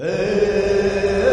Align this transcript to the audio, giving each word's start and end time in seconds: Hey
Hey 0.00 1.29